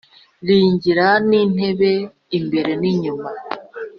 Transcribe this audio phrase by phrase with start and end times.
[0.47, 1.91] Rigira n’intebe
[2.37, 3.29] imbere n’inyuma